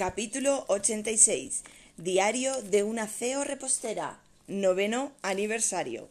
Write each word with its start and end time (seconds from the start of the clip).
Capítulo 0.00 0.64
86. 0.68 1.62
Diario 1.98 2.62
de 2.62 2.84
una 2.84 3.06
CEO 3.06 3.44
repostera. 3.44 4.18
Noveno 4.46 5.12
aniversario. 5.20 6.08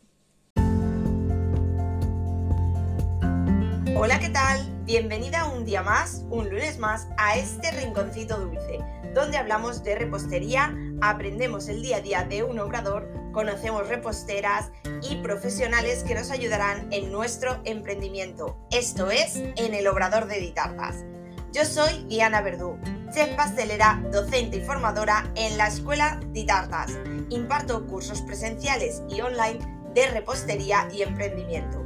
Hola, 3.97 4.19
¿qué 4.19 4.29
tal? 4.29 4.83
Bienvenida 4.85 5.47
un 5.47 5.65
día 5.65 5.81
más, 5.81 6.23
un 6.29 6.51
lunes 6.51 6.77
más, 6.77 7.07
a 7.17 7.35
este 7.35 7.71
rinconcito 7.71 8.37
dulce, 8.39 8.77
donde 9.15 9.37
hablamos 9.37 9.83
de 9.83 9.95
repostería, 9.95 10.71
aprendemos 11.01 11.67
el 11.67 11.81
día 11.81 11.97
a 11.97 12.01
día 12.01 12.23
de 12.25 12.43
un 12.43 12.59
obrador, 12.59 13.11
conocemos 13.31 13.87
reposteras 13.87 14.69
y 15.09 15.15
profesionales 15.23 16.03
que 16.03 16.13
nos 16.13 16.29
ayudarán 16.29 16.93
en 16.93 17.11
nuestro 17.11 17.59
emprendimiento. 17.65 18.55
Esto 18.69 19.09
es 19.09 19.37
En 19.55 19.73
el 19.73 19.87
Obrador 19.87 20.27
de 20.27 20.39
Ditartas. 20.39 21.05
Yo 21.51 21.65
soy 21.65 22.05
Diana 22.07 22.41
Verdú, 22.41 22.77
chef 23.13 23.35
pastelera, 23.35 24.01
docente 24.11 24.57
y 24.57 24.61
formadora 24.61 25.31
en 25.35 25.57
la 25.57 25.67
Escuela 25.67 26.19
Ditartas. 26.31 26.91
Imparto 27.29 27.85
cursos 27.87 28.21
presenciales 28.21 29.01
y 29.09 29.21
online 29.21 29.59
de 29.93 30.07
repostería 30.09 30.87
y 30.93 31.01
emprendimiento. 31.01 31.83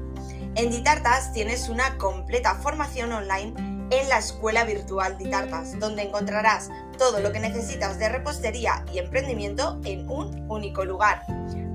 En 0.55 0.69
Ditartas 0.69 1.31
tienes 1.33 1.69
una 1.69 1.97
completa 1.97 2.55
formación 2.55 3.11
online 3.11 3.53
en 3.89 4.09
la 4.09 4.17
Escuela 4.17 4.65
Virtual 4.65 5.17
Ditartas, 5.17 5.79
donde 5.79 6.03
encontrarás 6.03 6.69
todo 6.97 7.19
lo 7.19 7.31
que 7.31 7.39
necesitas 7.39 7.99
de 7.99 8.09
repostería 8.09 8.83
y 8.91 8.99
emprendimiento 8.99 9.79
en 9.85 10.09
un 10.09 10.45
único 10.49 10.83
lugar. 10.83 11.23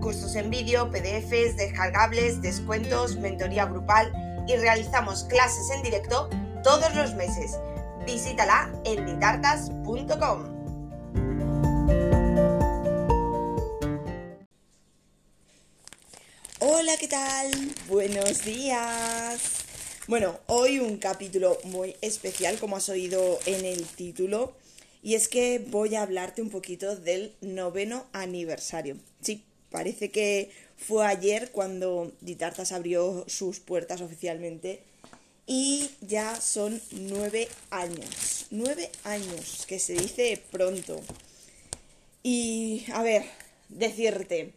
Cursos 0.00 0.36
en 0.36 0.50
vídeo, 0.50 0.90
PDFs, 0.90 1.56
descargables, 1.56 2.42
descuentos, 2.42 3.16
mentoría 3.16 3.66
grupal 3.66 4.12
y 4.46 4.56
realizamos 4.56 5.24
clases 5.24 5.70
en 5.70 5.82
directo 5.82 6.28
todos 6.62 6.94
los 6.94 7.14
meses. 7.14 7.58
Visítala 8.08 8.72
en 8.86 9.04
ditartas.com. 9.04 10.38
Hola, 16.60 16.92
¿qué 16.98 17.06
tal? 17.06 17.50
Buenos 17.86 18.46
días. 18.46 19.42
Bueno, 20.06 20.38
hoy 20.46 20.78
un 20.78 20.96
capítulo 20.96 21.58
muy 21.64 21.96
especial, 22.00 22.58
como 22.58 22.78
has 22.78 22.88
oído 22.88 23.38
en 23.44 23.66
el 23.66 23.84
título, 23.84 24.54
y 25.02 25.14
es 25.14 25.28
que 25.28 25.62
voy 25.68 25.94
a 25.94 26.00
hablarte 26.00 26.40
un 26.40 26.48
poquito 26.48 26.96
del 26.96 27.34
noveno 27.42 28.06
aniversario. 28.14 28.96
Sí, 29.20 29.44
parece 29.70 30.10
que 30.10 30.50
fue 30.78 31.04
ayer 31.04 31.50
cuando 31.52 32.10
Ditartas 32.22 32.72
abrió 32.72 33.26
sus 33.28 33.60
puertas 33.60 34.00
oficialmente 34.00 34.87
y 35.48 35.90
ya 36.02 36.38
son 36.40 36.80
nueve 36.92 37.48
años. 37.70 38.46
Nueve 38.50 38.90
años, 39.04 39.64
que 39.66 39.78
se 39.78 39.94
dice 39.94 40.40
pronto. 40.50 41.00
Y, 42.22 42.84
a 42.92 43.02
ver, 43.02 43.24
decirte, 43.70 44.52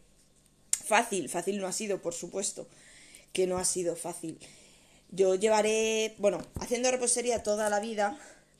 fácil, 0.85 1.29
fácil 1.29 1.59
no 1.59 1.67
ha 1.67 1.71
sido, 1.71 2.01
por 2.01 2.13
supuesto, 2.13 2.67
que 3.31 3.47
no 3.47 3.57
ha 3.57 3.63
sido 3.63 3.95
fácil. 3.95 4.37
Yo 5.11 5.35
llevaré, 5.35 6.13
bueno, 6.17 6.45
haciendo 6.59 6.91
repostería 6.91 7.41
toda 7.41 7.69
la 7.69 7.79
vida, 7.79 8.19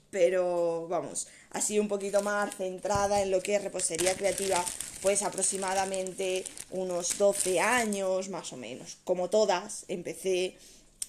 pero 0.09 0.87
vamos, 0.87 1.27
así 1.49 1.79
un 1.79 1.89
poquito 1.89 2.21
más 2.21 2.55
centrada 2.55 3.21
en 3.21 3.31
lo 3.31 3.41
que 3.41 3.55
es 3.55 3.63
repostería 3.63 4.15
creativa, 4.15 4.63
pues 5.02 5.21
aproximadamente 5.21 6.45
unos 6.69 7.17
12 7.17 7.59
años 7.59 8.29
más 8.29 8.53
o 8.53 8.57
menos. 8.57 8.99
Como 9.03 9.29
todas, 9.29 9.83
empecé 9.89 10.55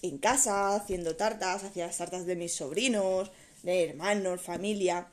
en 0.03 0.17
casa 0.17 0.75
haciendo 0.75 1.15
tartas, 1.15 1.63
hacía 1.63 1.87
las 1.87 1.97
tartas 1.97 2.25
de 2.25 2.35
mis 2.35 2.53
sobrinos, 2.53 3.31
de 3.63 3.85
hermanos, 3.85 4.41
familia. 4.41 5.07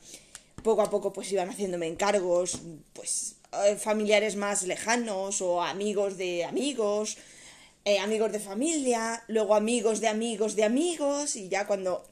Poco 0.63 0.83
a 0.83 0.89
poco 0.89 1.11
pues 1.11 1.31
iban 1.31 1.49
haciéndome 1.49 1.87
encargos, 1.87 2.59
pues 2.93 3.37
eh, 3.65 3.77
familiares 3.77 4.35
más 4.35 4.63
lejanos 4.63 5.41
o 5.41 5.61
amigos 5.61 6.17
de 6.17 6.43
amigos, 6.43 7.17
eh, 7.85 7.99
amigos 7.99 8.31
de 8.31 8.39
familia, 8.39 9.23
luego 9.27 9.55
amigos 9.55 10.01
de 10.01 10.09
amigos 10.09 10.55
de 10.55 10.65
amigos 10.65 11.35
y 11.35 11.49
ya 11.49 11.65
cuando 11.65 12.03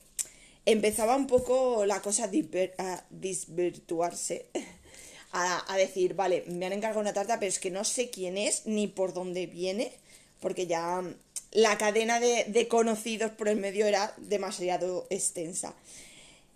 empezaba 0.65 1.15
un 1.15 1.27
poco 1.27 1.85
la 1.85 2.01
cosa 2.01 2.29
a 2.77 3.03
disvirtuarse, 3.09 4.47
a, 5.31 5.71
a, 5.71 5.77
decir, 5.77 6.15
vale, 6.15 6.43
me 6.47 6.65
han 6.65 6.73
encargado 6.73 7.01
una 7.01 7.13
tarta, 7.13 7.39
pero 7.39 7.49
es 7.49 7.59
que 7.59 7.71
no 7.71 7.83
sé 7.83 8.09
quién 8.09 8.37
es 8.37 8.65
ni 8.65 8.87
por 8.87 9.13
dónde 9.13 9.47
viene, 9.47 9.91
porque 10.39 10.65
ya 10.65 11.03
la 11.51 11.77
cadena 11.77 12.19
de, 12.19 12.67
conocidos 12.67 13.31
por 13.31 13.47
el 13.47 13.57
medio 13.57 13.85
era 13.85 14.13
demasiado 14.17 15.07
extensa. 15.09 15.73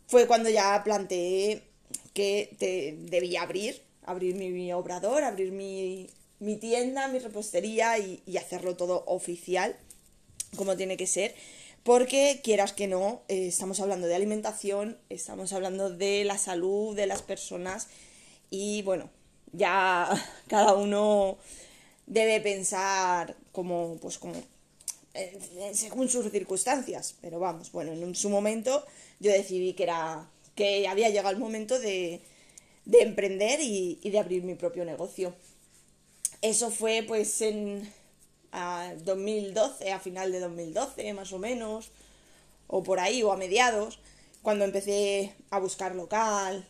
Fue 0.08 0.28
cuando 0.28 0.50
ya 0.50 0.82
planteé 0.84 1.64
que 2.14 2.56
debía 3.10 3.42
abrir, 3.42 3.82
abrir 4.06 4.36
mi, 4.36 4.72
obrador, 4.74 5.24
abrir 5.24 5.52
mi, 5.52 6.10
tienda, 6.60 7.08
mi 7.08 7.20
repostería 7.20 7.98
y, 7.98 8.22
hacerlo 8.38 8.76
todo 8.76 9.04
oficial, 9.08 9.76
como 10.56 10.78
tiene 10.78 10.98
que 10.98 11.08
ser 11.08 11.34
porque 11.84 12.40
quieras 12.42 12.72
que 12.72 12.88
no, 12.88 13.24
eh, 13.28 13.48
estamos 13.48 13.82
hablando 13.82 14.08
de 14.08 14.16
alimentación, 14.16 14.98
estamos 15.10 15.52
hablando 15.52 15.90
de 15.90 16.24
la 16.24 16.38
salud 16.38 16.96
de 16.96 17.08
las 17.08 17.22
personas 17.22 17.90
y 18.50 18.84
bueno, 18.84 19.10
ya 19.52 20.10
cada 20.48 20.76
uno 20.76 21.38
debe 22.08 22.40
pensar 22.40 23.36
como, 23.52 23.98
pues 24.02 24.18
como, 24.18 24.34
según 25.74 26.10
sus 26.10 26.32
circunstancias, 26.32 27.16
pero 27.22 27.40
vamos, 27.40 27.72
bueno, 27.72 27.92
en 27.92 28.16
su 28.16 28.30
momento 28.30 28.86
yo 29.20 29.32
decidí 29.32 29.74
que 29.74 29.84
era, 29.84 30.30
que 30.56 30.88
había 30.88 31.10
llegado 31.10 31.30
el 31.30 31.40
momento 31.40 31.80
de, 31.80 32.22
de 32.86 33.02
emprender 33.02 33.60
y, 33.62 34.00
de 34.04 34.20
abrir 34.20 34.44
mi 34.44 34.56
propio 34.56 34.86
negocio. 34.86 35.36
Eso 36.42 36.72
fue 36.72 37.04
pues 37.08 37.42
en 37.42 37.92
a 38.52 38.94
2012, 39.04 39.92
a 39.92 40.00
final 40.00 40.32
de 40.32 40.40
2012 40.40 41.14
más 41.14 41.32
o 41.34 41.40
menos, 41.40 41.92
o 42.68 42.84
por 42.84 43.00
ahí, 43.00 43.24
o 43.24 43.32
a 43.32 43.38
mediados, 43.38 44.00
cuando 44.42 44.66
empecé 44.66 45.34
a 45.50 45.60
buscar 45.60 45.96
local, 45.96 46.68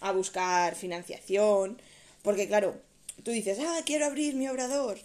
a 0.00 0.12
buscar 0.12 0.74
financiación, 0.74 1.80
porque 2.22 2.48
claro, 2.48 2.74
tú 3.22 3.30
dices, 3.30 3.58
ah, 3.60 3.80
quiero 3.86 4.06
abrir 4.06 4.34
mi 4.34 4.48
obrador, 4.48 4.98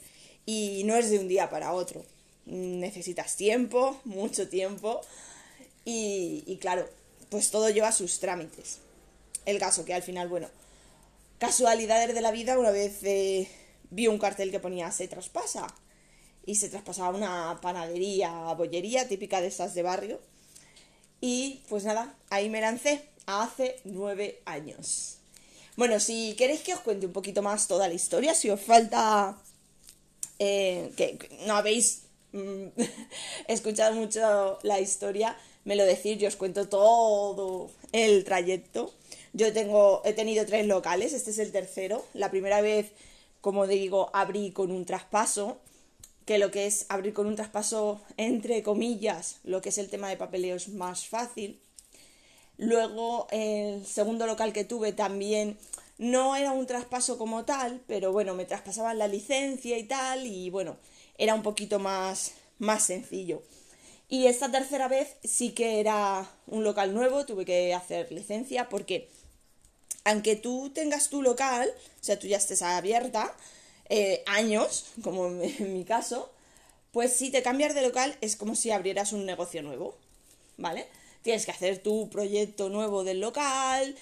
y 0.46 0.84
no 0.86 0.96
es 0.96 1.10
de 1.10 1.20
un 1.20 1.28
día 1.28 1.50
para 1.50 1.74
otro, 1.74 2.04
necesitas 2.48 3.36
tiempo, 3.36 4.00
mucho 4.06 4.50
tiempo, 4.50 5.02
y, 5.86 6.44
y 6.48 6.58
claro, 6.58 6.90
pues 7.30 7.52
todo 7.52 7.70
lleva 7.70 7.92
sus 7.92 8.20
trámites. 8.20 8.80
El 9.46 9.60
caso 9.60 9.86
que 9.86 9.94
al 9.94 10.04
final, 10.04 10.28
bueno, 10.28 10.50
casualidades 11.40 12.14
de 12.14 12.22
la 12.22 12.32
vida, 12.32 12.58
una 12.58 12.72
vez 12.72 13.04
eh, 13.04 13.48
vi 13.90 14.08
un 14.08 14.18
cartel 14.18 14.52
que 14.52 14.60
ponía 14.60 14.92
se 14.92 15.08
traspasa 15.08 15.68
y 16.46 16.56
se 16.56 16.70
traspasaba 16.70 17.16
una 17.16 17.60
panadería, 17.62 18.32
bollería 18.54 19.08
típica 19.08 19.42
de 19.42 19.48
esas 19.48 19.74
de 19.74 19.84
barrio. 19.84 20.20
Y 21.20 21.62
pues 21.70 21.84
nada, 21.84 22.16
ahí 22.30 22.50
me 22.50 22.62
lancé 22.62 23.10
hace 23.26 23.80
nueve 23.84 24.42
años. 24.46 25.18
Bueno, 25.76 26.00
si 26.00 26.36
queréis 26.36 26.62
que 26.62 26.74
os 26.74 26.80
cuente 26.80 27.06
un 27.06 27.14
poquito 27.14 27.42
más 27.42 27.68
toda 27.68 27.88
la 27.88 27.94
historia, 27.94 28.34
si 28.34 28.50
os 28.50 28.62
falta 28.62 29.38
eh, 30.40 30.92
que 30.98 31.18
no 31.46 31.56
habéis 31.56 32.07
mm, 32.78 32.82
escuchado 33.48 33.96
mucho 33.96 34.60
la 34.64 34.80
historia, 34.80 35.38
me 35.66 35.76
lo 35.76 35.86
decís, 35.86 36.18
yo 36.18 36.28
os 36.28 36.36
cuento 36.36 36.68
todo 36.70 37.70
el 37.92 38.24
trayecto. 38.24 38.94
Yo 39.34 39.54
tengo, 39.54 40.02
he 40.06 40.14
tenido 40.14 40.46
tres 40.46 40.66
locales, 40.66 41.14
este 41.14 41.32
es 41.32 41.40
el 41.40 41.52
tercero. 41.52 42.06
La 42.14 42.32
primera 42.32 42.62
vez, 42.62 42.92
como 43.42 43.68
digo, 43.68 44.10
abrí 44.14 44.52
con 44.52 44.72
un 44.72 44.86
traspaso 44.86 45.58
que 46.26 46.38
lo 46.38 46.52
que 46.52 46.68
es 46.68 46.86
abrir 46.90 47.14
con 47.14 47.26
un 47.26 47.36
traspaso 47.36 48.02
entre 48.18 48.62
comillas, 48.62 49.38
lo 49.46 49.62
que 49.62 49.70
es 49.70 49.78
el 49.78 49.90
tema 49.90 50.10
de 50.10 50.18
papeleo 50.18 50.58
es 50.58 50.68
más 50.70 51.08
fácil. 51.08 51.60
Luego 52.58 53.28
el 53.32 53.86
segundo 53.86 54.28
local 54.28 54.52
que 54.52 54.66
tuve 54.66 54.92
también 54.92 55.58
no 55.98 56.36
era 56.36 56.52
un 56.52 56.66
traspaso 56.66 57.18
como 57.18 57.46
tal, 57.46 57.82
pero 57.88 58.12
bueno, 58.12 58.36
me 58.36 58.46
traspasaban 58.46 58.98
la 58.98 59.08
licencia 59.08 59.78
y 59.78 59.84
tal 59.84 60.26
y 60.28 60.50
bueno, 60.50 60.76
era 61.18 61.34
un 61.34 61.44
poquito 61.44 61.80
más, 61.80 62.34
más 62.60 62.84
sencillo. 62.84 63.42
Y 64.10 64.28
esta 64.28 64.50
tercera 64.52 64.88
vez 64.88 65.16
sí 65.24 65.52
que 65.52 65.80
era 65.80 66.30
un 66.48 66.64
local 66.64 66.94
nuevo, 66.94 67.26
tuve 67.26 67.46
que 67.46 67.74
hacer 67.74 68.12
licencia 68.12 68.70
porque 68.70 69.10
aunque 70.06 70.38
tú 70.38 70.72
tengas 70.74 71.10
tu 71.10 71.22
local, 71.22 71.70
o 71.70 72.04
sea, 72.04 72.18
tú 72.18 72.28
ya 72.28 72.38
estés 72.38 72.62
abierta, 72.62 73.36
eh, 73.90 74.24
años, 74.26 74.86
como 75.04 75.28
en 75.28 75.74
mi 75.74 75.84
caso, 75.84 76.32
pues 76.92 77.14
si 77.14 77.30
te 77.30 77.44
cambias 77.44 77.76
de 77.76 77.82
local 77.82 78.18
es 78.22 78.38
como 78.38 78.56
si 78.56 78.72
abrieras 78.72 79.12
un 79.12 79.26
negocio 79.26 79.62
nuevo, 79.62 79.98
¿vale? 80.58 80.88
Tienes 81.22 81.46
que 81.46 81.52
hacer 81.52 81.80
tu 81.80 82.10
proyecto 82.10 82.70
nuevo 82.70 83.04
del 83.04 83.20
local, 83.20 83.96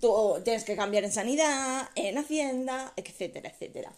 tú 0.00 0.40
tienes 0.44 0.64
que 0.64 0.76
cambiar 0.76 1.04
en 1.04 1.12
sanidad, 1.12 1.90
en 1.94 2.16
hacienda, 2.16 2.94
etcétera, 2.96 3.50
etcétera. 3.50 3.92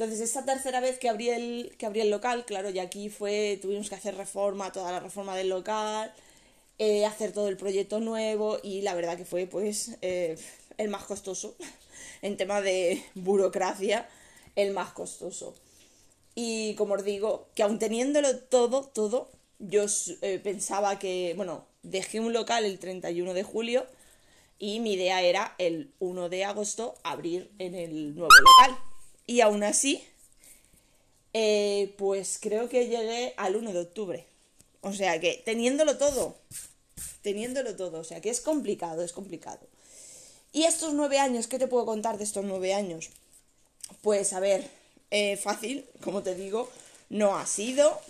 Entonces, 0.00 0.22
esta 0.22 0.46
tercera 0.46 0.80
vez 0.80 0.98
que 0.98 1.10
abrí 1.10 1.28
el, 1.28 1.74
que 1.76 1.84
abrí 1.84 2.00
el 2.00 2.08
local, 2.08 2.46
claro, 2.46 2.70
y 2.70 2.78
aquí 2.78 3.10
fue, 3.10 3.58
tuvimos 3.60 3.90
que 3.90 3.96
hacer 3.96 4.16
reforma, 4.16 4.72
toda 4.72 4.92
la 4.92 4.98
reforma 4.98 5.36
del 5.36 5.50
local, 5.50 6.10
eh, 6.78 7.04
hacer 7.04 7.32
todo 7.32 7.48
el 7.48 7.58
proyecto 7.58 8.00
nuevo, 8.00 8.58
y 8.62 8.80
la 8.80 8.94
verdad 8.94 9.18
que 9.18 9.26
fue, 9.26 9.46
pues, 9.46 9.98
eh, 10.00 10.38
el 10.78 10.88
más 10.88 11.04
costoso. 11.04 11.54
en 12.22 12.38
tema 12.38 12.62
de 12.62 13.04
burocracia, 13.14 14.08
el 14.56 14.72
más 14.72 14.90
costoso. 14.92 15.54
Y 16.34 16.74
como 16.76 16.94
os 16.94 17.04
digo, 17.04 17.48
que 17.54 17.62
aun 17.62 17.78
teniéndolo 17.78 18.38
todo, 18.38 18.84
todo, 18.84 19.30
yo 19.58 19.84
eh, 20.22 20.40
pensaba 20.42 20.98
que, 20.98 21.34
bueno, 21.36 21.66
dejé 21.82 22.20
un 22.20 22.32
local 22.32 22.64
el 22.64 22.78
31 22.78 23.34
de 23.34 23.42
julio 23.42 23.86
y 24.58 24.80
mi 24.80 24.94
idea 24.94 25.20
era 25.20 25.54
el 25.58 25.92
1 25.98 26.30
de 26.30 26.46
agosto 26.46 26.94
abrir 27.02 27.50
en 27.58 27.74
el 27.74 28.14
nuevo 28.14 28.30
local. 28.32 28.89
Y 29.30 29.42
aún 29.42 29.62
así, 29.62 30.02
eh, 31.34 31.94
pues 31.98 32.38
creo 32.40 32.68
que 32.68 32.88
llegué 32.88 33.32
al 33.36 33.54
1 33.54 33.72
de 33.72 33.78
octubre. 33.78 34.26
O 34.80 34.92
sea 34.92 35.20
que 35.20 35.40
teniéndolo 35.44 35.98
todo, 35.98 36.34
teniéndolo 37.22 37.76
todo, 37.76 38.00
o 38.00 38.02
sea 38.02 38.20
que 38.20 38.30
es 38.30 38.40
complicado, 38.40 39.04
es 39.04 39.12
complicado. 39.12 39.60
Y 40.52 40.64
estos 40.64 40.94
nueve 40.94 41.20
años, 41.20 41.46
¿qué 41.46 41.60
te 41.60 41.68
puedo 41.68 41.86
contar 41.86 42.18
de 42.18 42.24
estos 42.24 42.44
nueve 42.44 42.74
años? 42.74 43.10
Pues 44.02 44.32
a 44.32 44.40
ver, 44.40 44.68
eh, 45.12 45.36
fácil, 45.36 45.86
como 46.02 46.24
te 46.24 46.34
digo, 46.34 46.68
no 47.08 47.38
ha 47.38 47.46
sido, 47.46 48.00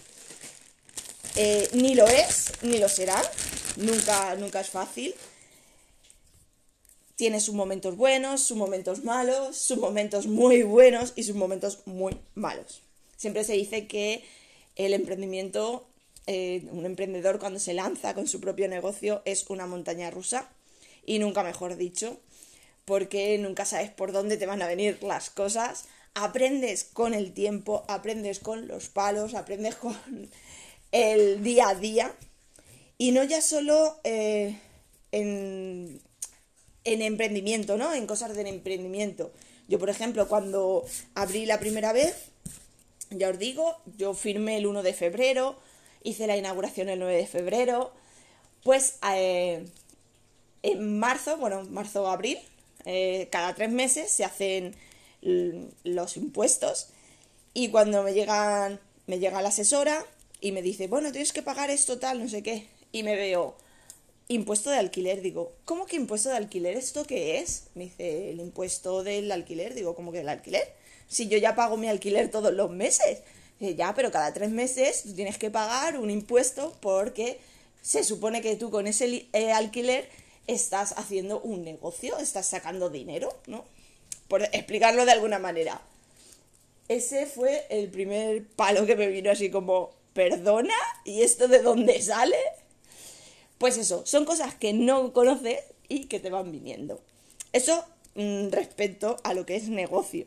eh, 1.37 1.69
ni 1.75 1.97
lo 1.97 2.09
es, 2.09 2.53
ni 2.63 2.79
lo 2.79 2.89
será, 2.89 3.21
nunca, 3.77 4.37
nunca 4.37 4.61
es 4.61 4.71
fácil. 4.71 5.15
Tiene 7.21 7.39
sus 7.41 7.55
momentos 7.55 7.99
buenos, 7.99 8.43
sus 8.43 8.57
momentos 8.57 9.05
malos, 9.05 9.55
sus 9.55 9.77
momentos 9.77 10.27
muy 10.27 10.63
buenos 10.63 11.13
y 11.17 11.25
sus 11.25 11.37
momentos 11.37 11.81
muy 11.85 12.17
malos. 12.35 12.81
Siempre 13.19 13.45
se 13.45 13.53
dice 13.53 13.87
que 13.87 14.25
el 14.75 14.95
emprendimiento, 14.95 15.87
eh, 16.27 16.67
un 16.71 16.87
emprendedor 16.87 17.39
cuando 17.39 17.59
se 17.61 17.75
lanza 17.75 18.15
con 18.15 18.27
su 18.27 18.41
propio 18.41 18.69
negocio 18.69 19.21
es 19.27 19.45
una 19.51 19.67
montaña 19.67 20.11
rusa 20.11 20.49
y 21.05 21.19
nunca 21.19 21.43
mejor 21.43 21.77
dicho, 21.77 22.19
porque 22.87 23.37
nunca 23.37 23.67
sabes 23.67 23.91
por 23.91 24.13
dónde 24.13 24.39
te 24.39 24.47
van 24.47 24.63
a 24.63 24.67
venir 24.67 25.03
las 25.03 25.29
cosas. 25.29 25.85
Aprendes 26.15 26.85
con 26.85 27.13
el 27.13 27.35
tiempo, 27.35 27.85
aprendes 27.89 28.39
con 28.39 28.67
los 28.67 28.89
palos, 28.89 29.35
aprendes 29.35 29.75
con 29.75 29.95
el 30.91 31.45
día 31.45 31.69
a 31.69 31.75
día 31.75 32.15
y 32.97 33.13
no 33.13 33.25
ya 33.25 33.43
solo 33.43 34.01
eh, 34.05 34.59
en, 35.13 36.01
en 36.85 37.03
emprendimiento, 37.03 37.77
¿no? 37.77 37.93
En 37.93 38.07
cosas 38.07 38.35
del 38.37 38.47
emprendimiento. 38.47 39.33
Yo, 39.69 39.79
por 39.79 39.91
ejemplo, 39.91 40.29
cuando 40.29 40.85
abrí 41.15 41.47
la 41.47 41.61
primera 41.61 41.93
vez, 41.93 42.15
ya 43.11 43.29
os 43.29 43.39
digo, 43.39 43.77
yo 43.97 44.15
firmé 44.15 44.57
el 44.57 44.67
1 44.67 44.83
de 44.83 44.93
febrero, 44.93 45.59
hice 46.03 46.27
la 46.27 46.37
inauguración 46.37 46.89
el 46.89 46.99
9 46.99 47.17
de 47.17 47.27
febrero, 47.27 47.93
pues 48.63 48.97
eh, 49.15 49.65
en 50.63 50.99
marzo, 50.99 51.37
bueno, 51.37 51.65
marzo 51.65 52.05
o 52.05 52.07
abril, 52.09 52.39
eh, 52.85 53.29
cada 53.31 53.55
tres 53.55 53.71
meses 53.71 54.11
se 54.11 54.25
hacen 54.25 54.75
los 55.23 56.17
impuestos 56.17 56.89
y 57.53 57.69
cuando 57.69 58.03
me 58.03 58.15
llegan, 58.15 58.81
me 59.07 59.19
llega 59.19 59.43
la 59.43 59.51
asesora 59.51 60.05
y 60.41 60.53
me 60.53 60.63
dice, 60.63 60.87
bueno, 60.87 61.13
tienes 61.13 61.33
que 61.33 61.43
pagar 61.43 61.71
esto 61.71 61.99
tal, 61.99 62.23
no 62.23 62.29
sé 62.29 62.43
qué, 62.43 62.69
y 62.93 63.03
me 63.03 63.17
veo 63.17 63.57
impuesto 64.35 64.71
de 64.71 64.77
alquiler, 64.77 65.21
digo, 65.21 65.53
¿cómo 65.65 65.87
que 65.87 65.97
impuesto 65.97 66.31
de 66.31 66.37
alquiler? 66.37 66.77
¿Esto 66.77 67.05
qué 67.05 67.39
es? 67.39 67.65
Me 67.75 67.85
dice, 67.85 68.31
el 68.31 68.41
impuesto 68.41 69.03
del 69.03 69.31
alquiler, 69.31 69.75
digo, 69.75 69.95
¿cómo 69.95 70.13
que 70.13 70.19
del 70.19 70.29
alquiler? 70.29 70.81
si 71.11 71.29
yo 71.29 71.37
ya 71.37 71.57
pago 71.57 71.77
mi 71.77 71.89
alquiler 71.89 72.31
todos 72.31 72.55
los 72.55 72.71
meses? 72.71 73.19
ya, 73.59 73.95
pero 73.95 74.11
cada 74.11 74.33
tres 74.33 74.49
meses 74.49 75.03
tú 75.03 75.13
tienes 75.13 75.37
que 75.37 75.51
pagar 75.51 75.99
un 75.99 76.09
impuesto 76.09 76.75
porque 76.81 77.39
se 77.83 78.05
supone 78.05 78.41
que 78.41 78.57
tú 78.57 78.71
con 78.71 78.87
ese 78.87 79.29
eh, 79.35 79.53
alquiler 79.53 80.09
estás 80.47 80.95
haciendo 80.97 81.41
un 81.41 81.63
negocio, 81.63 82.17
estás 82.17 82.47
sacando 82.47 82.89
dinero, 82.89 83.39
¿no? 83.47 83.67
Por 84.29 84.45
explicarlo 84.45 85.05
de 85.05 85.13
alguna 85.13 85.39
manera. 85.39 85.83
Ese 86.89 87.27
fue 87.27 87.67
el 87.69 87.91
primer 87.91 88.47
palo 88.47 88.87
que 88.87 88.97
me 88.97 89.09
vino 89.09 89.31
así 89.31 89.51
como, 89.51 89.91
perdona, 90.15 90.75
¿y 91.05 91.23
esto 91.23 91.47
de 91.47 91.61
dónde 91.61 92.01
sale? 92.01 92.39
Pues 93.61 93.77
eso, 93.77 94.07
son 94.07 94.25
cosas 94.25 94.55
que 94.55 94.73
no 94.73 95.13
conoces 95.13 95.59
y 95.87 96.07
que 96.07 96.19
te 96.19 96.31
van 96.31 96.51
viniendo. 96.51 96.99
Eso 97.53 97.85
mm, 98.15 98.49
respecto 98.49 99.19
a 99.23 99.35
lo 99.35 99.45
que 99.45 99.55
es 99.55 99.69
negocio. 99.69 100.25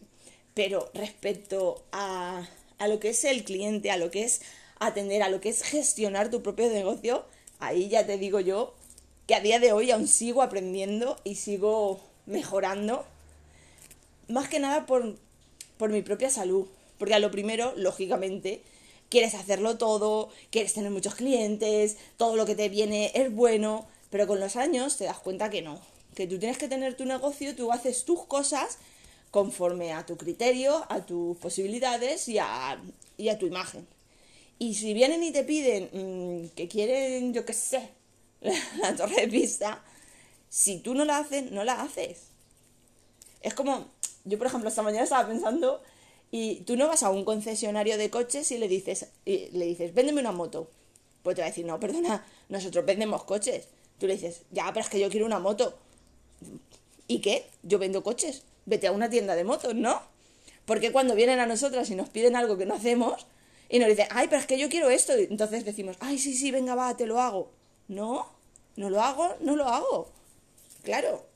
Pero 0.54 0.92
respecto 0.94 1.84
a, 1.92 2.48
lo 2.88 3.00
que 3.00 3.10
es 3.10 3.24
el 3.24 3.44
cliente, 3.44 3.90
a 3.90 3.98
lo 3.98 4.12
que 4.12 4.24
es 4.24 4.42
atender, 4.78 5.24
a 5.24 5.30
lo 5.30 5.42
que 5.42 5.50
es 5.50 5.64
gestionar 5.64 6.30
tu 6.30 6.44
propio 6.44 6.70
negocio, 6.70 7.26
ahí 7.58 7.90
ya 7.90 8.06
te 8.06 8.20
digo 8.20 8.40
yo 8.40 8.76
que 9.26 9.34
a 9.34 9.40
día 9.40 9.60
de 9.60 9.72
hoy 9.72 9.90
aún 9.90 10.08
sigo 10.08 10.44
aprendiendo 10.44 11.20
y 11.24 11.34
sigo 11.34 12.02
mejorando. 12.28 13.04
Más 14.28 14.48
que 14.48 14.60
nada 14.60 14.86
por, 14.86 15.16
por 15.78 15.90
mi 15.90 16.04
propia 16.04 16.30
salud. 16.30 16.68
Porque 17.00 17.16
a 17.16 17.20
lo 17.20 17.32
primero, 17.32 17.74
lógicamente, 17.78 18.62
quieres 19.10 19.36
hacerlo 19.36 19.78
todo, 19.78 20.30
quieres 20.50 20.74
tener 20.74 20.92
muchos 20.92 21.16
clientes, 21.16 21.98
todo 22.18 22.36
lo 22.36 22.46
que 22.46 22.56
te 22.56 22.70
viene 22.70 23.12
es 23.14 23.34
bueno, 23.34 23.88
pero 24.10 24.28
con 24.28 24.40
los 24.40 24.56
años 24.56 24.98
te 24.98 25.06
das 25.06 25.20
cuenta 25.20 25.50
que 25.50 25.62
no, 25.62 25.80
que 26.16 26.28
tú 26.28 26.40
tienes 26.40 26.58
que 26.58 26.68
tener 26.68 26.96
tu 26.96 27.06
negocio, 27.06 27.56
tú 27.56 27.72
haces 27.72 28.06
tus 28.06 28.26
cosas 28.26 28.78
conforme 29.32 29.94
a 29.94 30.06
tu 30.06 30.18
criterio, 30.18 30.86
a 30.90 31.06
tus 31.06 31.38
posibilidades 31.38 32.28
y 32.28 32.38
a, 32.38 32.80
tu 33.40 33.48
imagen. 33.48 33.88
Y 34.60 34.76
si 34.76 34.94
vienen 34.94 35.24
y 35.24 35.32
te 35.32 35.44
piden 35.44 35.90
mm, 35.92 36.50
que 36.50 36.68
quieren, 36.68 37.34
yo 37.34 37.46
qué 37.46 37.54
sé, 37.54 37.90
la 38.80 38.96
torre 38.96 39.22
de 39.22 39.28
pista, 39.28 39.84
si 40.50 40.80
tú 40.80 40.94
no 40.94 41.04
la 41.04 41.18
haces, 41.18 41.52
no 41.52 41.64
la 41.64 41.82
haces. 41.82 42.28
Es 43.42 43.56
como, 43.56 43.88
yo 44.24 44.38
por 44.38 44.48
ejemplo 44.48 44.70
esta 44.70 44.84
mañana 44.84 45.04
estaba 45.04 45.28
pensando 45.28 45.82
y 46.36 46.62
tú 46.62 46.76
no 46.78 46.88
vas 46.88 47.04
a 47.04 47.12
un 47.12 47.26
concesionario 47.26 47.96
de 47.96 48.10
coches 48.10 48.52
y 48.52 48.58
le 48.58 48.68
dices, 48.68 49.06
y 49.24 49.52
le 49.52 49.66
dices, 49.66 49.94
véndeme 49.94 50.20
una 50.20 50.32
moto. 50.32 50.68
Pues 51.22 51.36
te 51.36 51.44
va 51.44 51.46
a 51.46 51.52
decir, 51.52 51.64
no, 51.64 51.80
perdona, 51.80 52.26
nosotros 52.50 52.84
vendemos 52.88 53.24
coches. 53.24 53.68
Tú 54.00 54.08
le 54.08 54.14
dices, 54.14 54.42
ya, 54.50 54.66
pero 54.74 54.84
es 54.84 54.90
que 54.90 55.00
yo 55.00 55.12
quiero 55.12 55.28
una 55.28 55.38
moto. 55.38 55.78
¿Y 57.08 57.20
qué? 57.20 57.46
Yo 57.62 57.78
vendo 57.78 58.02
coches 58.02 58.42
vete 58.66 58.88
a 58.88 58.92
una 58.94 59.12
tienda 59.12 59.36
de 59.36 59.44
motos, 59.44 59.76
¿no? 59.76 60.02
Porque 60.66 60.92
cuando 60.92 61.14
vienen 61.14 61.40
a 61.40 61.46
nosotras 61.46 61.92
y 61.92 61.96
nos 61.96 62.10
piden 62.10 62.36
algo 62.36 62.58
que 62.58 62.66
no 62.66 62.74
hacemos 62.74 63.28
y 63.70 63.78
nos 63.78 63.90
dicen, 63.90 64.08
ay, 64.10 64.26
pero 64.28 64.42
es 64.42 64.48
que 64.48 64.58
yo 64.58 64.70
quiero 64.70 64.90
esto, 64.90 65.14
entonces 65.14 65.66
decimos, 65.66 65.98
ay, 66.00 66.18
sí, 66.18 66.34
sí, 66.36 66.50
venga, 66.50 66.74
va, 66.74 66.98
te 66.98 67.06
lo 67.06 67.22
hago. 67.22 67.52
No, 67.88 68.28
no 68.76 68.90
lo 68.90 69.04
hago, 69.04 69.36
no 69.42 69.56
lo 69.56 69.68
hago. 69.68 70.12
Claro. 70.82 71.28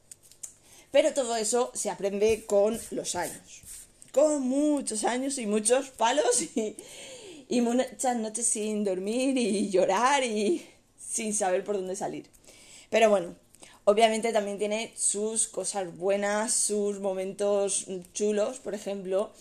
Pero 0.90 1.14
todo 1.14 1.36
eso 1.36 1.70
se 1.76 1.92
aprende 1.92 2.48
con 2.48 2.80
los 2.90 3.14
años. 3.14 3.62
Con 4.18 4.48
muchos 4.48 5.04
años 5.04 5.38
y 5.38 5.46
muchos 5.46 5.92
palos 5.92 6.42
y, 6.56 7.62
muchas 7.62 8.18
noches 8.18 8.48
sin 8.48 8.84
dormir 8.84 9.38
y 9.38 9.70
llorar 9.70 10.24
y 10.24 10.66
sin 10.98 11.36
saber 11.36 11.64
por 11.64 11.76
dónde 11.76 11.96
salir. 11.96 12.26
Pero 12.90 13.12
bueno, 13.12 13.36
Obviamente 13.86 14.34
también 14.34 14.58
tiene 14.58 14.92
sus 14.98 15.48
cosas 15.48 15.96
buenas, 15.96 16.52
sus 16.52 17.00
momentos 17.00 17.86
chulos, 18.14 18.60
por 18.60 18.74
ejemplo. 18.74 19.32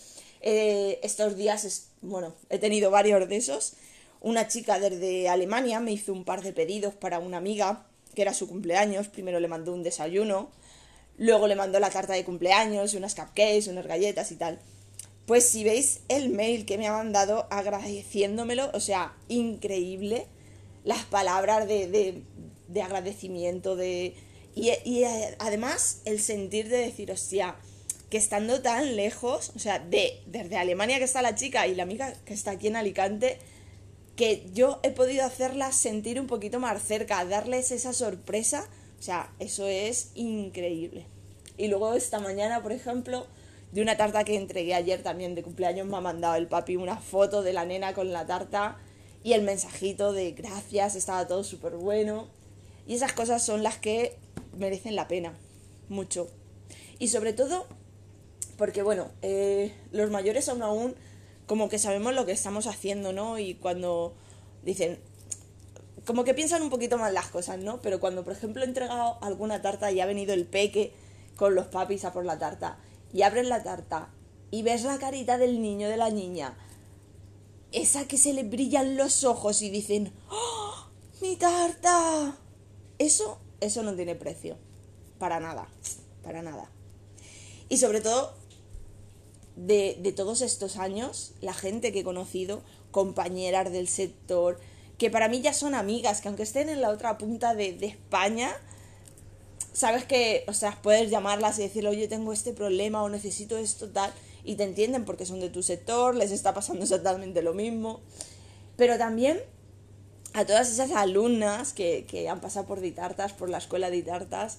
Eh, 0.41 0.99
estos 1.01 1.35
días, 1.35 1.89
bueno, 2.01 2.35
he 2.49 2.59
tenido 2.59 2.91
varios 2.91 3.27
de 3.27 3.35
esos. 3.35 3.73
Una 4.21 4.47
chica 4.47 4.79
desde 4.79 5.27
Alemania 5.27 5.79
me 5.79 5.91
hizo 5.91 6.13
un 6.13 6.23
par 6.23 6.43
de 6.43 6.53
pedidos 6.53 6.93
para 6.93 7.17
una 7.17 7.37
amiga, 7.37 7.87
que 8.13 8.21
era 8.21 8.35
su 8.35 8.47
cumpleaños. 8.47 9.07
Primero 9.07 9.39
le 9.39 9.47
mandó 9.47 9.73
un 9.73 9.81
desayuno, 9.81 10.49
luego 11.17 11.47
le 11.47 11.55
mandó 11.55 11.79
la 11.79 11.89
carta 11.89 12.13
de 12.13 12.23
cumpleaños, 12.23 12.93
unas 12.93 13.15
cupcakes, 13.15 13.67
unas 13.67 13.87
galletas 13.87 14.31
y 14.31 14.35
tal. 14.35 14.59
Pues 15.25 15.47
si 15.47 15.63
veis 15.63 16.01
el 16.07 16.29
mail 16.29 16.65
que 16.65 16.77
me 16.77 16.87
ha 16.87 16.93
mandado 16.93 17.47
agradeciéndomelo, 17.49 18.71
o 18.73 18.79
sea, 18.79 19.13
increíble, 19.27 20.27
las 20.83 21.03
palabras 21.03 21.67
de, 21.67 22.23
de 22.67 22.81
agradecimiento, 22.81 23.75
de, 23.75 24.15
y, 24.57 25.03
eh, 25.03 25.35
además 25.37 26.01
el 26.05 26.19
sentir 26.19 26.67
de 26.67 26.77
decir, 26.77 27.11
hostia, 27.11 27.55
que 28.09 28.17
estando 28.17 28.61
tan 28.61 28.95
lejos, 28.95 29.51
o 29.55 29.59
sea, 29.59 29.77
de 29.77 30.19
desde 30.25 30.57
Alemania 30.57 30.97
que 30.97 31.03
está 31.03 31.21
la 31.21 31.35
chica 31.35 31.67
y 31.67 31.75
la 31.75 31.83
amiga 31.83 32.13
que 32.25 32.33
está 32.33 32.51
aquí 32.51 32.67
en 32.67 32.75
Alicante, 32.75 33.37
que 34.15 34.47
yo 34.53 34.79
he 34.81 34.89
podido 34.89 35.23
hacerla 35.25 35.71
sentir 35.71 36.19
un 36.19 36.25
poquito 36.25 36.59
más 36.59 36.81
cerca, 36.81 37.23
darles 37.25 37.71
esa 37.71 37.93
sorpresa, 37.93 38.67
o 38.99 39.01
sea, 39.01 39.31
eso 39.39 39.67
es 39.67 40.11
increíble. 40.15 41.05
Y 41.57 41.67
luego 41.67 41.93
esta 41.93 42.19
mañana, 42.19 42.61
por 42.61 42.71
ejemplo, 42.71 43.27
de 43.71 43.81
una 43.81 43.97
tarta 43.97 44.23
que 44.23 44.35
entregué 44.35 44.73
ayer 44.73 45.03
también 45.03 45.35
de 45.35 45.43
cumpleaños, 45.43 45.87
me 45.87 45.97
ha 45.97 46.01
mandado 46.01 46.35
el 46.35 46.47
papi 46.47 46.75
una 46.75 46.97
foto 46.97 47.41
de 47.41 47.53
la 47.53 47.65
nena 47.65 47.93
con 47.93 48.11
la 48.11 48.25
tarta 48.25 48.77
y 49.23 49.33
el 49.33 49.41
mensajito 49.41 50.13
de 50.13 50.31
gracias, 50.31 50.95
estaba 50.95 51.27
todo 51.27 51.43
súper 51.43 51.75
bueno. 51.75 52.27
Y 52.87 52.95
esas 52.95 53.13
cosas 53.13 53.45
son 53.45 53.63
las 53.63 53.77
que 53.77 54.15
merecen 54.57 54.95
la 54.95 55.07
pena, 55.07 55.33
mucho. 55.89 56.29
Y 56.99 57.09
sobre 57.09 57.33
todo 57.33 57.67
porque, 58.57 58.81
bueno, 58.81 59.11
eh, 59.21 59.73
los 59.91 60.09
mayores 60.09 60.49
aún 60.49 60.63
aún 60.63 60.95
como 61.45 61.69
que 61.69 61.79
sabemos 61.79 62.13
lo 62.13 62.25
que 62.25 62.31
estamos 62.31 62.67
haciendo, 62.67 63.13
¿no? 63.13 63.39
Y 63.39 63.55
cuando 63.55 64.13
dicen, 64.63 64.99
como 66.07 66.23
que 66.23 66.33
piensan 66.33 66.61
un 66.63 66.69
poquito 66.69 66.97
más 66.97 67.11
las 67.11 67.27
cosas, 67.27 67.59
¿no? 67.59 67.81
Pero 67.81 67.99
cuando, 67.99 68.23
por 68.23 68.31
ejemplo, 68.31 68.63
he 68.63 68.65
entregado 68.65 69.17
alguna 69.21 69.61
tarta 69.61 69.91
y 69.91 69.99
ha 69.99 70.05
venido 70.05 70.33
el 70.33 70.45
peque 70.45 70.93
con 71.35 71.53
los 71.53 71.67
papis 71.67 72.05
a 72.05 72.13
por 72.13 72.25
la 72.25 72.39
tarta 72.39 72.79
y 73.11 73.23
abres 73.23 73.45
la 73.45 73.61
tarta 73.61 74.09
y 74.49 74.63
ves 74.63 74.83
la 74.83 74.99
carita 74.99 75.37
del 75.37 75.61
niño, 75.61 75.89
de 75.89 75.97
la 75.97 76.09
niña, 76.09 76.57
esa 77.73 78.07
que 78.07 78.17
se 78.17 78.33
le 78.33 78.43
brillan 78.43 78.95
los 78.95 79.25
ojos 79.25 79.61
y 79.61 79.69
dicen, 79.69 80.13
¡Oh, 80.29 80.87
mi 81.21 81.35
tarta! 81.35 82.37
Eso, 82.97 83.37
eso 83.59 83.83
no 83.83 83.93
tiene 83.93 84.15
precio. 84.15 84.55
Para 85.19 85.41
nada, 85.41 85.67
para 86.23 86.41
nada. 86.41 86.71
Y 87.67 87.77
sobre 87.77 87.99
todo, 87.99 88.33
de, 89.57 89.97
de 90.01 90.13
todos 90.13 90.39
estos 90.41 90.77
años, 90.77 91.33
la 91.41 91.53
gente 91.53 91.91
que 91.91 91.99
he 91.99 92.03
conocido, 92.05 92.61
compañeras 92.91 93.73
del 93.73 93.89
sector, 93.89 94.57
que 94.97 95.09
para 95.09 95.27
mí 95.27 95.41
ya 95.41 95.53
son 95.53 95.75
amigas, 95.75 96.21
que 96.21 96.27
aunque 96.27 96.43
estén 96.43 96.69
en 96.69 96.81
la 96.81 96.89
otra 96.89 97.17
punta 97.17 97.53
de, 97.53 97.73
de 97.73 97.87
España, 97.87 98.55
sabes 99.73 100.05
que, 100.05 100.43
o 100.47 100.53
sea, 100.53 100.77
puedes 100.81 101.11
llamarlas 101.11 101.59
y 101.59 101.61
decirle, 101.61 101.89
oye, 101.89 102.07
tengo 102.07 102.33
este 102.33 102.51
problema 102.51 103.03
o 103.03 103.09
necesito 103.09 103.57
esto, 103.57 103.89
tal, 103.89 104.11
y 104.43 104.55
te 104.55 104.63
entienden 104.63 105.05
porque 105.05 105.25
son 105.25 105.39
de 105.39 105.49
tu 105.49 105.61
sector, 105.61 106.15
les 106.15 106.31
está 106.31 106.53
pasando 106.53 106.83
exactamente 106.83 107.41
lo 107.43 107.53
mismo. 107.53 107.99
Pero 108.75 108.97
también 108.97 109.39
a 110.33 110.45
todas 110.45 110.71
esas 110.71 110.91
alumnas 110.91 111.73
que, 111.73 112.05
que 112.07 112.29
han 112.29 112.41
pasado 112.41 112.65
por 112.65 112.79
Ditartas, 112.79 113.33
por 113.33 113.49
la 113.49 113.59
escuela 113.59 113.89
Ditartas, 113.91 114.57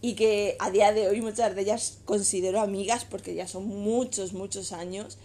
y 0.00 0.14
que 0.14 0.56
a 0.60 0.70
día 0.70 0.92
de 0.92 1.08
hoy 1.08 1.20
muchas 1.20 1.54
de 1.54 1.60
ellas 1.60 1.98
considero 2.04 2.60
amigas 2.60 3.04
porque 3.04 3.34
ya 3.34 3.48
son 3.48 3.66
muchos, 3.66 4.32
muchos 4.32 4.72
años, 4.72 5.18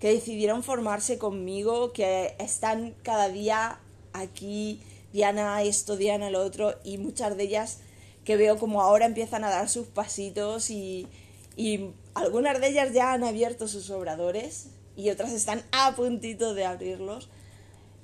que 0.00 0.12
decidieron 0.12 0.62
formarse 0.62 1.18
conmigo, 1.18 1.92
que 1.92 2.34
están 2.38 2.94
cada 3.02 3.28
día 3.28 3.80
aquí, 4.12 4.80
Diana 5.12 5.62
esto, 5.62 5.96
Diana 5.96 6.30
lo 6.30 6.40
otro, 6.40 6.74
y 6.84 6.98
muchas 6.98 7.36
de 7.36 7.44
ellas 7.44 7.78
que 8.24 8.36
veo 8.36 8.58
como 8.58 8.82
ahora 8.82 9.06
empiezan 9.06 9.44
a 9.44 9.50
dar 9.50 9.68
sus 9.68 9.86
pasitos 9.86 10.70
y, 10.70 11.08
y 11.56 11.90
algunas 12.14 12.60
de 12.60 12.68
ellas 12.68 12.92
ya 12.92 13.12
han 13.12 13.24
abierto 13.24 13.68
sus 13.68 13.90
obradores 13.90 14.66
y 14.96 15.10
otras 15.10 15.32
están 15.32 15.64
a 15.72 15.94
puntito 15.96 16.54
de 16.54 16.64
abrirlos. 16.64 17.28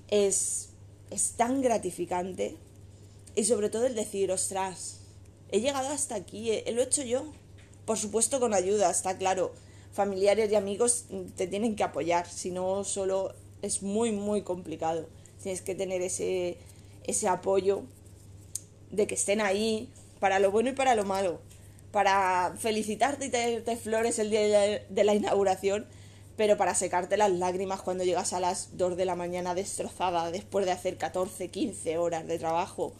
Es, 0.08 0.70
es 1.10 1.32
tan 1.32 1.60
gratificante 1.60 2.56
y 3.36 3.44
sobre 3.44 3.68
todo 3.68 3.86
el 3.86 3.94
decir, 3.94 4.30
ostras, 4.30 5.00
he 5.50 5.60
llegado 5.60 5.88
hasta 5.88 6.14
aquí, 6.14 6.50
eh, 6.50 6.64
lo 6.72 6.80
he 6.80 6.84
hecho 6.84 7.02
yo. 7.02 7.24
Por 7.84 7.98
supuesto 7.98 8.40
con 8.40 8.54
ayuda, 8.54 8.90
está 8.90 9.18
claro. 9.18 9.52
Familiares 9.94 10.50
y 10.50 10.56
amigos 10.56 11.06
te 11.36 11.46
tienen 11.46 11.76
que 11.76 11.84
apoyar, 11.84 12.28
si 12.28 12.50
no 12.50 12.84
solo 12.84 13.32
es 13.62 13.82
muy, 13.82 14.12
muy 14.12 14.42
complicado. 14.42 15.06
Tienes 15.42 15.62
que 15.62 15.74
tener 15.74 16.02
ese, 16.02 16.58
ese 17.04 17.28
apoyo 17.28 17.82
de 18.90 19.06
que 19.06 19.14
estén 19.14 19.40
ahí 19.40 19.88
para 20.20 20.38
lo 20.38 20.50
bueno 20.50 20.70
y 20.70 20.72
para 20.72 20.94
lo 20.94 21.04
malo. 21.04 21.40
Para 21.92 22.54
felicitarte 22.58 23.26
y 23.26 23.30
darte 23.30 23.76
flores 23.76 24.18
el 24.18 24.30
día 24.30 24.82
de 24.88 25.04
la 25.04 25.14
inauguración, 25.14 25.86
pero 26.36 26.56
para 26.56 26.74
secarte 26.74 27.16
las 27.16 27.30
lágrimas 27.30 27.80
cuando 27.80 28.02
llegas 28.02 28.32
a 28.32 28.40
las 28.40 28.76
2 28.76 28.96
de 28.96 29.04
la 29.04 29.14
mañana 29.14 29.54
destrozada 29.54 30.32
después 30.32 30.66
de 30.66 30.72
hacer 30.72 30.96
14, 30.96 31.48
15 31.48 31.98
horas 31.98 32.26
de 32.26 32.38
trabajo, 32.38 32.92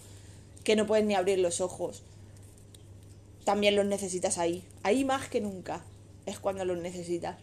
que 0.63 0.77
no 0.77 0.87
puedes 0.87 1.05
ni 1.05 1.15
abrir 1.15 1.41
los 1.41 1.61
ojos 1.61 2.05
también 3.45 3.77
los 3.77 3.87
necesitas 3.87 4.39
ahí. 4.39 4.65
Ahí 4.83 5.05
más 5.05 5.29
que 5.29 5.41
nunca 5.41 5.83
es 6.27 6.39
cuando 6.39 6.65
los 6.65 6.79
necesitas. 6.79 7.37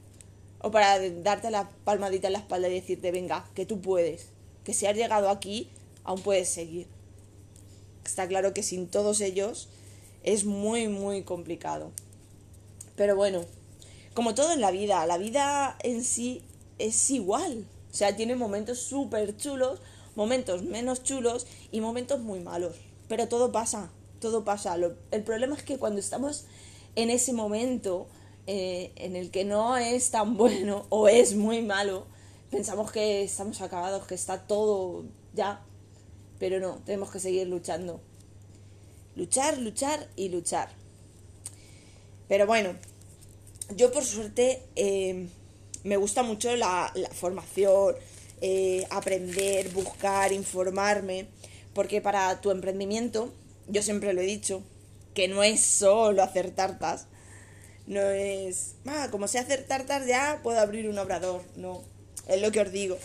O 0.59 0.71
para 0.71 1.00
darte 1.00 1.50
la 1.50 1.69
palmadita 1.83 2.27
en 2.27 2.33
la 2.33 2.39
espalda 2.39 2.69
y 2.69 2.73
decirte, 2.75 3.11
venga, 3.11 3.50
que 3.55 3.65
tú 3.65 3.81
puedes. 3.81 4.27
Que 4.63 4.73
si 4.73 4.85
has 4.85 4.95
llegado 4.95 5.29
aquí, 5.29 5.69
aún 6.03 6.21
puedes 6.21 6.50
seguir. 6.50 6.88
Está 8.05 8.27
claro 8.27 8.53
que 8.53 8.63
sin 8.63 8.88
todos 8.88 9.21
ellos 9.21 9.69
es 10.23 10.45
muy, 10.45 10.88
muy 10.88 11.23
complicado. 11.23 11.91
Pero 12.95 13.15
bueno, 13.15 13.43
como 14.13 14.35
todo 14.35 14.53
en 14.53 14.61
la 14.61 14.71
vida, 14.71 15.05
la 15.05 15.17
vida 15.17 15.77
en 15.83 16.03
sí 16.03 16.43
es 16.77 17.09
igual. 17.09 17.65
O 17.91 17.93
sea, 17.93 18.15
tiene 18.15 18.35
momentos 18.35 18.79
súper 18.79 19.35
chulos, 19.35 19.79
momentos 20.15 20.63
menos 20.63 21.03
chulos 21.03 21.47
y 21.71 21.81
momentos 21.81 22.19
muy 22.19 22.39
malos. 22.39 22.75
Pero 23.07 23.27
todo 23.27 23.51
pasa 23.51 23.91
todo 24.21 24.45
pasa. 24.45 24.77
el 25.11 25.23
problema 25.23 25.57
es 25.57 25.63
que 25.63 25.77
cuando 25.77 26.00
estamos 26.00 26.45
en 26.95 27.09
ese 27.09 27.33
momento 27.33 28.07
eh, 28.48 28.91
en 28.95 29.15
el 29.15 29.31
que 29.31 29.45
no 29.45 29.77
es 29.77 30.12
tan 30.12 30.38
bueno 30.38 30.86
o 30.89 31.07
es 31.07 31.36
muy 31.36 31.62
malo, 31.62 32.05
pensamos 32.50 32.91
que 32.91 33.24
estamos 33.24 33.62
acabados, 33.62 34.05
que 34.07 34.15
está 34.15 34.48
todo 34.48 35.05
ya. 35.33 35.63
Pero 36.39 36.60
no, 36.60 36.79
tenemos 36.86 37.12
que 37.12 37.19
seguir 37.19 37.48
luchando. 37.48 38.01
Luchar, 39.15 39.57
luchar 39.57 40.07
y 40.15 40.29
luchar. 40.29 40.69
Pero 42.27 42.48
bueno, 42.48 42.75
yo 43.75 43.91
por 43.91 44.03
suerte 44.03 44.63
eh, 44.75 45.27
me 45.83 45.98
gusta 45.98 46.24
mucho 46.24 46.55
la, 46.55 46.91
formación, 47.13 47.95
eh, 48.41 48.88
aprender, 48.89 49.69
buscar, 49.69 50.31
informarme, 50.31 51.27
porque 51.74 52.01
para 52.01 52.41
tu 52.41 52.51
emprendimiento 52.51 53.31
yo 53.67 53.81
siempre 53.81 54.13
lo 54.13 54.21
he 54.21 54.25
dicho, 54.25 54.63
que 55.13 55.27
no 55.27 55.43
es 55.43 55.62
solo 55.62 56.24
hacer 56.24 56.51
tartas. 56.51 57.07
No 57.88 58.01
es, 58.01 58.75
ah, 58.85 59.09
como 59.11 59.27
sé 59.27 59.39
hacer 59.39 59.65
tartas 59.65 60.05
ya 60.07 60.39
puedo 60.43 60.59
abrir 60.59 60.88
un 60.89 60.97
obrador. 60.97 61.41
No, 61.55 61.81
es 62.27 62.41
lo 62.41 62.51
que 62.51 62.61
os 62.61 62.71
digo. 62.71 62.97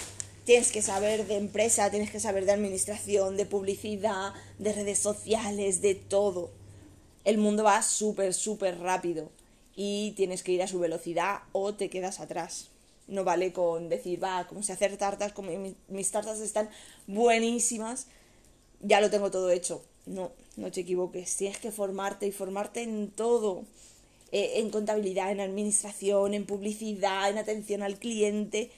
Tienes 0.45 0.71
que 0.71 0.83
saber 0.83 1.27
de 1.27 1.37
empresa, 1.37 1.91
tienes 1.91 2.11
que 2.11 2.21
saber 2.21 2.47
de 2.47 2.53
administración, 2.53 3.37
de 3.37 3.47
publicidad, 3.47 4.33
de 4.59 4.73
redes 4.73 4.99
sociales, 4.99 5.83
de 5.83 5.97
todo. 5.97 6.53
El 7.25 7.39
mundo 7.39 7.65
va 7.65 7.83
súper, 7.83 8.33
súper 8.33 8.79
rápido 8.79 9.31
y 9.75 10.13
tienes 10.13 10.43
que 10.43 10.53
ir 10.53 10.63
a 10.63 10.69
su 10.69 10.79
velocidad 10.79 11.41
o 11.53 11.75
te 11.75 11.91
quedas 11.91 12.21
atrás. 12.21 12.71
No 13.09 13.25
vale 13.25 13.53
con 13.53 13.89
decir, 13.89 14.23
va, 14.23 14.47
como 14.47 14.63
sé 14.63 14.73
hacer 14.73 14.97
tartas, 14.97 15.33
como 15.33 15.51
mis 15.89 16.11
tartas 16.11 16.41
están 16.41 16.71
buenísimas, 17.07 18.07
ya 18.81 19.01
lo 19.01 19.11
tengo 19.11 19.31
todo 19.31 19.51
hecho. 19.51 19.85
No, 20.07 20.31
no 20.57 20.71
te 20.71 20.81
equivoques. 20.81 21.37
Tienes 21.37 21.59
que 21.59 21.73
formarte 21.73 22.27
y 22.27 22.33
formarte 22.33 22.83
en 22.83 23.11
todo. 23.11 23.65
Eh, 24.33 24.55
en 24.61 24.71
contabilidad, 24.71 25.31
en 25.31 25.41
administración, 25.41 26.35
en 26.35 26.47
publicidad, 26.47 27.31
en 27.31 27.39
atención 27.39 27.83
al 27.83 27.99
cliente, 27.99 28.71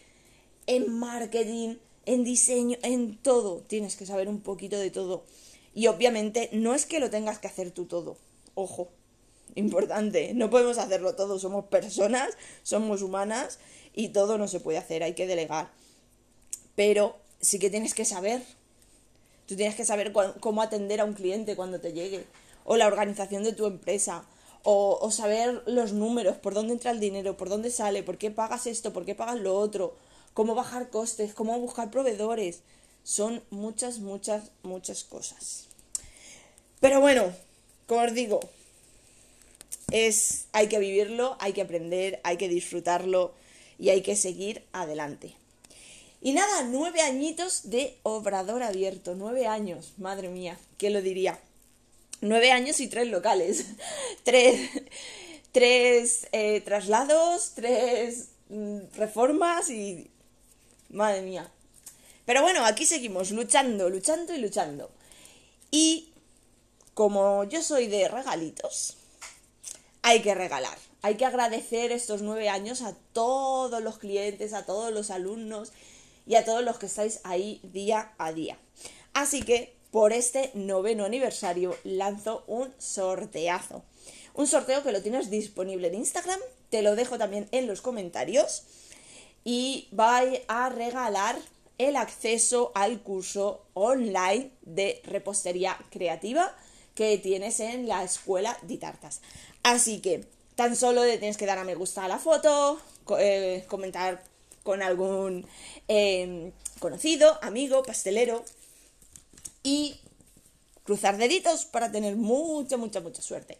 en 0.67 0.99
marketing, 0.99 1.77
en 2.07 2.25
diseño, 2.25 2.77
en 2.83 3.17
todo. 3.17 3.63
Tienes 3.67 3.97
que 3.97 4.07
saber 4.07 4.29
un 4.29 4.41
poquito 4.41 4.79
de 4.79 4.91
todo. 4.91 5.25
Y 5.75 5.87
obviamente 5.87 6.51
no 6.53 6.75
es 6.75 6.87
que 6.87 7.01
lo 7.01 7.11
tengas 7.11 7.39
que 7.39 7.47
hacer 7.47 7.71
tú 7.71 7.87
todo. 7.87 8.17
Ojo, 8.55 8.89
importante. 9.55 10.33
No 10.35 10.51
podemos 10.51 10.79
hacerlo 10.79 11.15
todo. 11.15 11.39
Somos 11.39 11.67
personas, 11.67 12.31
somos 12.63 13.03
humanas 13.03 13.59
y 13.95 14.09
todo 14.09 14.39
no 14.39 14.49
se 14.49 14.61
puede 14.61 14.79
hacer. 14.79 15.03
Hay 15.03 15.15
que 15.15 15.27
delegar. 15.27 15.71
Pero 16.75 17.17
sí 17.41 17.59
que 17.59 17.71
tienes 17.71 17.95
que 17.95 18.05
saber 18.05 18.43
Tú 19.49 19.57
tienes 19.57 19.75
que 19.75 19.87
saber 19.87 20.13
cómo 20.13 20.61
atender 20.61 21.01
a 21.01 21.07
un 21.07 21.15
cliente 21.15 21.57
cuando 21.57 21.81
te 21.81 21.95
llegue, 21.95 22.27
o 22.67 22.77
la 22.77 22.87
organización 22.87 23.45
de 23.45 23.55
tu 23.55 23.65
empresa, 23.65 24.27
o, 24.71 25.11
saber 25.11 25.63
los 25.65 25.95
números, 25.95 26.37
por 26.37 26.53
dónde 26.53 26.75
entra 26.75 26.91
el 26.91 27.01
dinero, 27.01 27.39
por 27.39 27.49
dónde 27.49 27.71
sale, 27.71 28.03
por 28.03 28.19
qué 28.19 28.31
pagas 28.31 28.67
esto, 28.67 28.93
por 28.93 29.07
qué 29.07 29.15
pagas 29.15 29.41
lo 29.41 29.59
otro, 29.59 29.97
cómo 30.35 30.55
bajar 30.55 30.91
costes, 30.91 31.33
cómo 31.33 31.59
buscar 31.59 31.91
proveedores. 31.91 32.61
Son 33.03 33.43
muchas, 33.49 34.01
muchas, 34.01 34.51
muchas 34.63 35.05
cosas. 35.05 35.69
Pero 36.81 37.01
bueno, 37.01 37.33
como 37.87 38.03
os 38.03 38.13
digo, 38.13 38.41
es, 39.91 40.49
hay 40.53 40.69
que 40.69 40.79
vivirlo, 40.79 41.39
hay 41.41 41.55
que 41.55 41.63
aprender, 41.63 42.21
hay 42.23 42.37
que 42.37 42.51
disfrutarlo 42.51 43.33
y 43.79 43.89
hay 43.89 44.03
que 44.03 44.17
seguir 44.17 44.67
adelante. 44.73 45.35
Y 46.21 46.33
nada, 46.33 46.65
nueve 46.65 47.01
añitos 47.01 47.71
de 47.71 47.97
obrador 48.03 48.63
abierto, 48.63 49.15
nueve 49.15 49.47
años, 49.47 49.95
madre 49.97 50.29
mía, 50.29 50.59
¿qué 50.77 50.91
lo 50.91 51.01
diría? 51.01 51.41
Nueve 52.21 52.51
años 52.51 52.81
y 52.81 52.89
tres 52.89 53.09
locales, 53.09 53.67
tres, 54.25 54.71
tres 55.53 56.27
eh, 56.33 56.61
traslados, 56.63 57.53
tres 57.55 58.29
mm, 58.49 58.79
reformas 58.97 59.71
y... 59.71 60.11
Madre 60.91 61.21
mía. 61.23 61.51
Pero 62.25 62.43
bueno, 62.43 62.65
aquí 62.65 62.87
seguimos 62.87 63.31
luchando, 63.31 63.91
luchando 63.91 64.35
y 64.35 64.39
luchando. 64.39 64.91
Y 65.71 66.13
como 66.95 67.45
yo 67.45 67.63
soy 67.63 67.87
de 67.87 68.09
regalitos, 68.09 68.97
hay 70.03 70.23
que 70.23 70.35
regalar. 70.35 70.77
Hay 71.03 71.17
que 71.17 71.25
agradecer 71.25 71.93
estos 71.93 72.23
nueve 72.23 72.49
años 72.49 72.83
a 72.83 72.95
todos 73.13 73.83
los 73.83 73.99
clientes, 73.99 74.53
a 74.53 74.67
todos 74.67 74.93
los 74.93 75.11
alumnos 75.11 75.73
y 76.27 76.35
a 76.35 76.45
todos 76.45 76.65
los 76.65 76.79
que 76.79 76.87
estáis 76.87 77.21
ahí 77.23 77.61
día 77.63 78.13
a 78.19 78.33
día. 78.33 78.59
Así 79.13 79.43
que 79.43 79.78
por 79.91 80.13
este 80.13 80.51
noveno 80.55 81.05
aniversario 81.05 81.77
lanzo 81.85 82.45
un 82.47 82.73
sorteazo. 82.79 83.83
Un 84.35 84.47
sorteo 84.47 84.83
que 84.83 84.93
lo 84.93 85.03
tienes 85.03 85.31
disponible 85.31 85.89
en 85.89 85.95
Instagram, 85.95 86.39
te 86.71 86.83
lo 86.83 86.95
dejo 86.95 87.19
también 87.19 87.49
en 87.51 87.67
los 87.67 87.81
comentarios 87.81 88.65
y 89.45 89.89
voy 89.93 90.41
a 90.49 90.69
regalar 90.69 91.39
el 91.79 91.97
acceso 91.97 92.73
al 92.75 93.01
curso 93.03 93.65
online 93.75 94.51
de 94.63 95.01
repostería 95.05 95.79
creativa 95.91 96.55
que 96.95 97.17
tienes 97.19 97.61
en 97.61 97.87
la 97.89 98.03
escuela 98.03 98.59
de 98.63 98.77
tartas. 98.77 99.21
Así 99.63 100.01
que 100.01 100.25
tan 100.57 100.75
solo 100.77 101.05
le 101.05 101.19
tienes 101.19 101.37
que 101.37 101.47
dar 101.47 101.59
a 101.59 101.65
me 101.65 101.77
gusta 101.77 102.05
a 102.05 102.09
la 102.09 102.19
foto, 102.19 102.81
eh, 103.19 103.65
comentar 103.69 104.23
con 104.65 104.83
algún 104.83 105.47
em, 105.87 106.53
conocido, 106.81 107.39
amigo, 107.41 107.83
pastelero 107.85 108.45
y 109.63 110.01
cruzar 110.85 111.19
deditos 111.19 111.65
para 111.67 111.93
tener 111.93 112.17
mucha, 112.17 112.77
mucha, 112.77 113.01
mucha 113.01 113.23
suerte. 113.23 113.59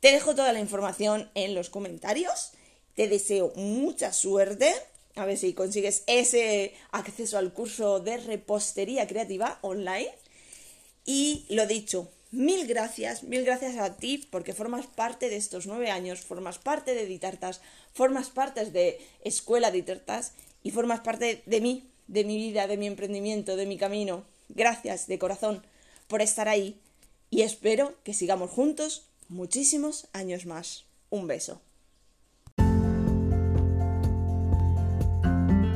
Te 0.00 0.12
dejo 0.12 0.34
toda 0.34 0.52
la 0.52 0.60
información 0.60 1.30
en 1.34 1.54
los 1.54 1.70
comentarios. 1.70 2.52
Te 2.94 3.08
deseo 3.08 3.52
mucha 3.56 4.12
suerte. 4.12 4.74
A 5.16 5.24
ver 5.24 5.36
si 5.36 5.52
consigues 5.54 6.04
ese 6.06 6.74
acceso 6.92 7.38
al 7.38 7.52
curso 7.52 8.00
de 8.00 8.18
repostería 8.18 9.06
creativa 9.06 9.58
online. 9.62 10.10
Y 11.04 11.46
lo 11.48 11.66
dicho, 11.66 12.08
mil 12.30 12.66
gracias, 12.66 13.22
mil 13.22 13.44
gracias 13.44 13.76
a 13.78 13.96
ti 13.96 14.28
porque 14.30 14.52
formas 14.52 14.86
parte 14.86 15.28
de 15.28 15.36
estos 15.36 15.66
nueve 15.66 15.90
años, 15.90 16.20
formas 16.20 16.58
parte 16.58 16.94
de 16.94 17.06
Ditartas, 17.06 17.60
formas 17.92 18.30
parte 18.30 18.64
de 18.66 19.00
Escuela 19.24 19.70
Ditartas 19.70 20.32
y 20.62 20.70
formas 20.70 21.00
parte 21.00 21.42
de 21.44 21.60
mí, 21.60 21.90
de 22.06 22.24
mi 22.24 22.36
vida, 22.36 22.66
de 22.66 22.76
mi 22.76 22.86
emprendimiento, 22.86 23.56
de 23.56 23.66
mi 23.66 23.78
camino. 23.78 24.24
Gracias 24.48 25.06
de 25.06 25.18
corazón 25.18 25.64
por 26.06 26.22
estar 26.22 26.48
ahí 26.48 26.80
y 27.30 27.42
espero 27.42 27.94
que 28.04 28.14
sigamos 28.14 28.50
juntos 28.50 29.08
muchísimos 29.28 30.08
años 30.12 30.46
más. 30.46 30.86
Un 31.10 31.26
beso. 31.26 31.60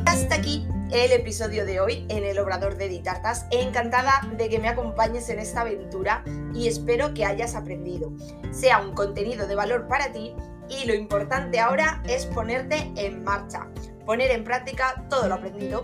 Hasta 0.07 0.35
aquí 0.35 0.67
el 0.93 1.13
episodio 1.13 1.65
de 1.65 1.81
hoy 1.81 2.05
en 2.09 2.25
el 2.25 2.39
Obrador 2.39 2.77
de 2.77 2.89
Ditartas. 2.89 3.47
Encantada 3.51 4.29
de 4.37 4.49
que 4.49 4.59
me 4.59 4.69
acompañes 4.69 5.29
en 5.31 5.39
esta 5.39 5.63
aventura 5.63 6.25
y 6.55 6.69
espero 6.69 7.15
que 7.15 7.25
hayas 7.25 7.55
aprendido. 7.55 8.13
Sea 8.51 8.81
un 8.81 8.95
contenido 8.95 9.47
de 9.47 9.55
valor 9.55 9.89
para 9.89 10.13
ti 10.13 10.35
y 10.69 10.87
lo 10.87 10.95
importante 10.95 11.61
ahora 11.61 12.03
es 12.07 12.27
ponerte 12.27 12.93
en 12.97 13.25
marcha, 13.25 13.69
poner 14.05 14.31
en 14.31 14.45
práctica 14.45 15.07
todo 15.09 15.29
lo 15.29 15.35
aprendido. 15.35 15.83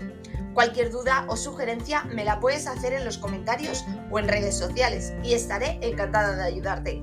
Cualquier 0.58 0.90
duda 0.90 1.24
o 1.28 1.36
sugerencia 1.36 2.02
me 2.06 2.24
la 2.24 2.40
puedes 2.40 2.66
hacer 2.66 2.92
en 2.92 3.04
los 3.04 3.16
comentarios 3.16 3.84
o 4.10 4.18
en 4.18 4.26
redes 4.26 4.58
sociales 4.58 5.14
y 5.22 5.34
estaré 5.34 5.78
encantada 5.82 6.34
de 6.34 6.42
ayudarte. 6.42 7.00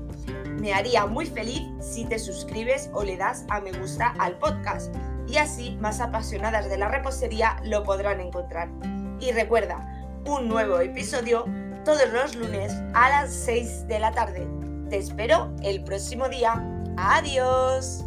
Me 0.60 0.74
haría 0.74 1.06
muy 1.06 1.24
feliz 1.24 1.62
si 1.80 2.04
te 2.04 2.18
suscribes 2.18 2.90
o 2.92 3.02
le 3.02 3.16
das 3.16 3.46
a 3.48 3.62
me 3.62 3.72
gusta 3.72 4.14
al 4.18 4.36
podcast 4.36 4.94
y 5.26 5.38
así 5.38 5.78
más 5.80 6.00
apasionadas 6.00 6.68
de 6.68 6.76
la 6.76 6.88
repostería 6.88 7.56
lo 7.64 7.82
podrán 7.82 8.20
encontrar. 8.20 8.68
Y 9.20 9.32
recuerda, 9.32 9.80
un 10.26 10.48
nuevo 10.48 10.78
episodio 10.80 11.46
todos 11.86 12.12
los 12.12 12.36
lunes 12.36 12.74
a 12.92 13.08
las 13.08 13.32
6 13.32 13.88
de 13.88 13.98
la 13.98 14.12
tarde. 14.12 14.46
Te 14.90 14.98
espero 14.98 15.50
el 15.62 15.82
próximo 15.82 16.28
día. 16.28 16.62
Adiós. 16.98 18.04